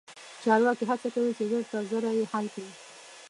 چارواکي 0.43 0.83
هڅه 0.91 1.07
کوي 1.15 1.31
چې 1.37 1.43
ژر 1.51 1.63
تر 1.71 1.81
ژره 1.91 2.11
یې 2.17 2.25
حل 2.31 2.45
کړي. 2.53 2.71